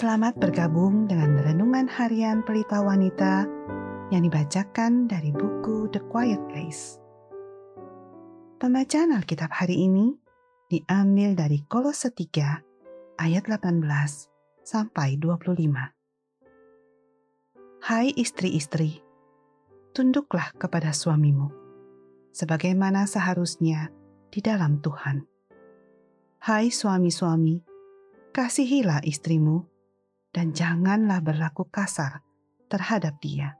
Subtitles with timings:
[0.00, 3.44] Selamat bergabung dengan Renungan Harian Pelita Wanita
[4.08, 6.96] yang dibacakan dari buku The Quiet Place.
[8.56, 10.16] Pembacaan Alkitab hari ini
[10.72, 13.84] diambil dari Kolose 3 ayat 18
[14.64, 15.68] sampai 25.
[17.84, 19.04] Hai istri-istri,
[19.92, 21.52] tunduklah kepada suamimu,
[22.32, 23.92] sebagaimana seharusnya
[24.32, 25.28] di dalam Tuhan.
[26.40, 27.60] Hai suami-suami,
[28.32, 29.69] kasihilah istrimu
[30.30, 32.22] dan janganlah berlaku kasar
[32.70, 33.58] terhadap dia.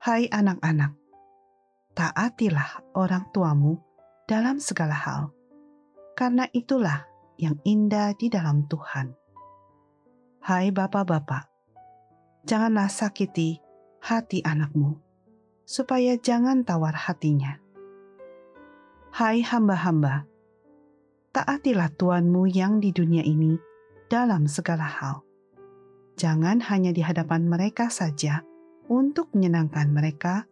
[0.00, 0.92] Hai anak-anak,
[1.92, 3.80] taatilah orang tuamu
[4.24, 5.22] dalam segala hal,
[6.16, 7.04] karena itulah
[7.36, 9.12] yang indah di dalam Tuhan.
[10.44, 11.48] Hai bapak-bapak,
[12.44, 13.60] janganlah sakiti
[14.04, 15.00] hati anakmu,
[15.64, 17.56] supaya jangan tawar hatinya.
[19.12, 20.28] Hai hamba-hamba,
[21.32, 23.56] taatilah Tuanmu yang di dunia ini
[24.12, 25.24] dalam segala hal
[26.14, 28.42] jangan hanya di hadapan mereka saja
[28.90, 30.44] untuk menyenangkan mereka,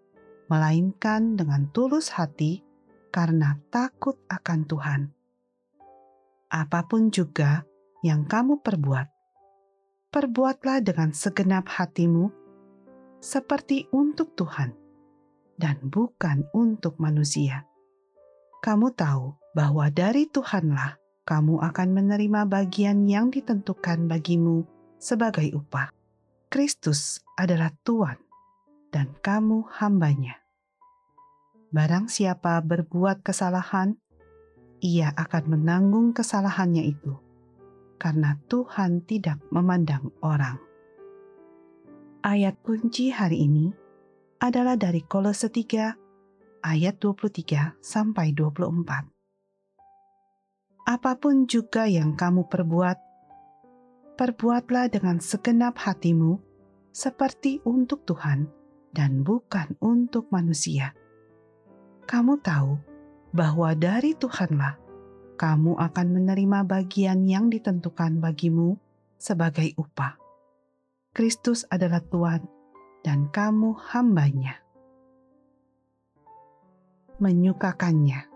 [0.49, 2.65] melainkan dengan tulus hati
[3.13, 5.01] karena takut akan Tuhan.
[6.53, 7.65] Apa pun juga
[8.05, 9.09] yang kamu perbuat,
[10.13, 12.29] perbuatlah dengan segenap hatimu,
[13.23, 14.75] seperti untuk Tuhan
[15.57, 17.65] dan bukan untuk manusia.
[18.61, 24.67] Kamu tahu bahwa dari Tuhanlah kamu akan menerima bagian yang ditentukan bagimu
[25.03, 25.91] sebagai upah.
[26.47, 28.23] Kristus adalah Tuhan
[28.95, 30.39] dan kamu hambanya.
[31.75, 33.99] Barang siapa berbuat kesalahan,
[34.79, 37.19] ia akan menanggung kesalahannya itu,
[37.99, 40.63] karena Tuhan tidak memandang orang.
[42.23, 43.75] Ayat kunci hari ini
[44.39, 49.11] adalah dari Kolose 3 ayat 23 sampai 24.
[50.83, 53.12] Apa pun juga yang kamu perbuat,
[54.23, 56.39] perbuatlah dengan segenap hatimu
[56.95, 58.47] seperti untuk Tuhan
[58.95, 60.95] dan bukan untuk manusia.
[62.07, 62.79] Kamu tahu
[63.35, 64.79] bahwa dari Tuhanlah
[65.35, 68.79] kamu akan menerima bagian yang ditentukan bagimu
[69.19, 70.15] sebagai upah.
[71.11, 72.47] Kristus adalah Tuhan
[73.03, 74.63] dan kamu hambanya.
[77.19, 78.32] Menyukakannya.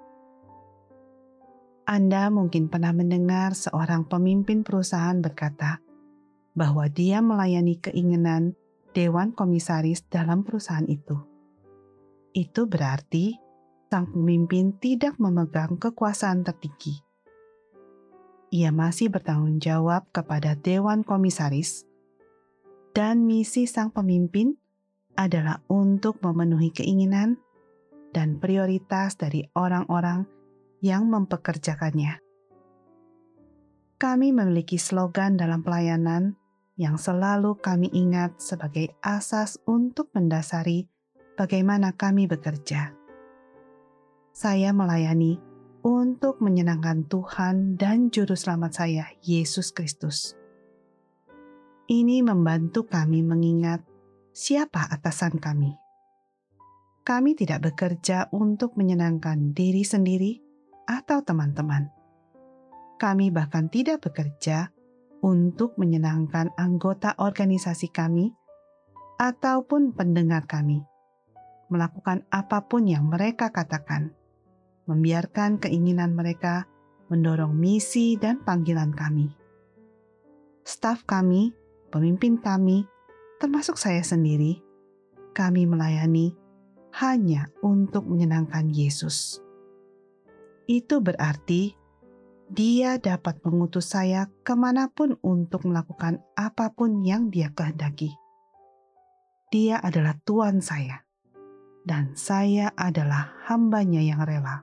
[1.86, 5.78] Anda mungkin pernah mendengar seorang pemimpin perusahaan berkata
[6.58, 8.58] bahwa dia melayani keinginan
[8.90, 11.14] dewan komisaris dalam perusahaan itu.
[12.34, 13.38] Itu berarti
[13.86, 17.06] sang pemimpin tidak memegang kekuasaan tertinggi.
[18.50, 21.86] Ia masih bertanggung jawab kepada dewan komisaris,
[22.98, 24.58] dan misi sang pemimpin
[25.14, 27.38] adalah untuk memenuhi keinginan
[28.10, 30.35] dan prioritas dari orang-orang
[30.80, 32.20] yang mempekerjakannya.
[33.96, 36.36] Kami memiliki slogan dalam pelayanan
[36.76, 40.84] yang selalu kami ingat sebagai asas untuk mendasari
[41.40, 42.92] bagaimana kami bekerja.
[44.36, 45.40] Saya melayani
[45.80, 50.36] untuk menyenangkan Tuhan dan Juru Selamat saya, Yesus Kristus.
[51.88, 53.80] Ini membantu kami mengingat
[54.36, 55.72] siapa atasan kami.
[57.06, 60.42] Kami tidak bekerja untuk menyenangkan diri sendiri,
[60.86, 61.90] atau teman-teman.
[62.96, 64.72] Kami bahkan tidak bekerja
[65.20, 68.32] untuk menyenangkan anggota organisasi kami
[69.20, 70.80] ataupun pendengar kami,
[71.68, 74.14] melakukan apa pun yang mereka katakan,
[74.88, 76.64] membiarkan keinginan mereka
[77.12, 79.28] mendorong misi dan panggilan kami.
[80.66, 81.54] Staf kami,
[81.92, 82.86] pemimpin kami,
[83.38, 84.62] termasuk saya sendiri,
[85.36, 86.34] kami melayani
[86.96, 89.45] hanya untuk menyenangkan Yesus
[90.66, 91.74] itu berarti
[92.46, 98.14] dia dapat mengutus saya ke mana pun untuk melakukan apa pun yang dia kehendaki.
[99.50, 101.02] Dia adalah Tuhan saya,
[101.82, 104.62] dan saya adalah hambanya yang rela.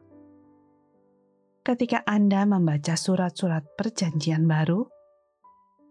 [1.63, 4.91] Ketika Anda membaca surat-surat Perjanjian Baru,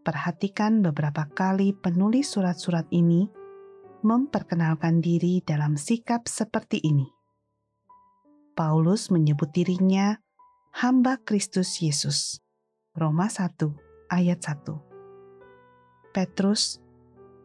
[0.04, 3.24] perhatikan beberapa kali penulis surat-surat ini
[4.04, 7.21] memperkenalkan diri dalam sikap seperti ini.
[8.52, 10.20] Paulus menyebut dirinya
[10.76, 12.40] hamba Kristus Yesus.
[12.92, 13.56] Roma 1
[14.12, 16.12] ayat 1.
[16.12, 16.76] Petrus,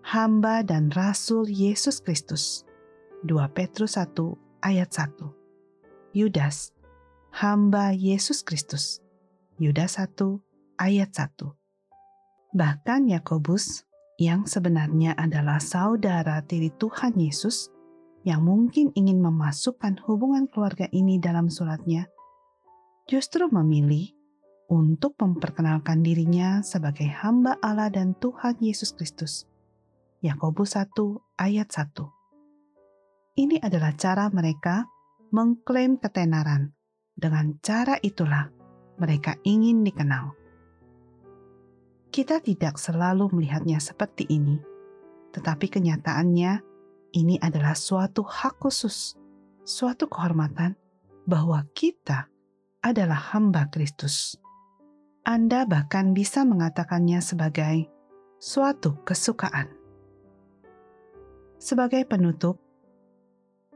[0.04, 2.68] hamba dan rasul Yesus Kristus.
[3.24, 4.12] 2 Petrus 1
[4.60, 5.32] ayat 1.
[6.12, 6.76] Yudas,
[7.32, 9.00] hamba Yesus Kristus.
[9.56, 10.44] Yudas 1
[10.76, 11.56] ayat 1.
[12.52, 13.88] Bahkan Yakobus
[14.20, 17.72] yang sebenarnya adalah saudara tiri Tuhan Yesus
[18.28, 22.12] yang mungkin ingin memasukkan hubungan keluarga ini dalam suratnya,
[23.08, 24.12] justru memilih
[24.68, 29.48] untuk memperkenalkan dirinya sebagai hamba Allah dan Tuhan Yesus Kristus.
[30.20, 30.92] Yakobus 1
[31.40, 33.40] ayat 1.
[33.40, 34.92] Ini adalah cara mereka
[35.32, 36.76] mengklaim ketenaran.
[37.16, 38.52] Dengan cara itulah
[39.00, 40.36] mereka ingin dikenal.
[42.12, 44.60] Kita tidak selalu melihatnya seperti ini,
[45.32, 46.77] tetapi kenyataannya
[47.18, 49.18] ini adalah suatu hak khusus,
[49.66, 50.78] suatu kehormatan
[51.26, 52.30] bahwa kita
[52.86, 54.38] adalah hamba Kristus.
[55.26, 57.90] Anda bahkan bisa mengatakannya sebagai
[58.40, 59.68] suatu kesukaan.
[61.58, 62.62] Sebagai penutup,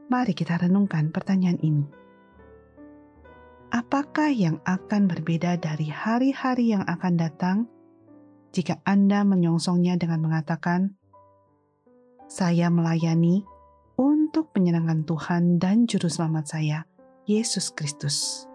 [0.06, 1.84] mari kita renungkan pertanyaan ini.
[3.74, 7.58] Apakah yang akan berbeda dari hari-hari yang akan datang
[8.52, 10.94] jika Anda menyongsongnya dengan mengatakan,
[12.32, 13.44] "Saya melayani
[14.00, 16.88] untuk menyenangkan Tuhan dan Juru Selamat saya,
[17.28, 18.48] Yesus Kristus."